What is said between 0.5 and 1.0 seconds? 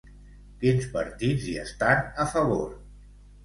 Quins